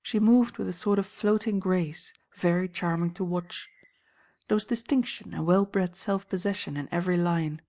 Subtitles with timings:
[0.00, 3.68] She moved with a sort of floating grace, very charming to watch.
[4.46, 7.60] There was distinction and well bred self possession in every line.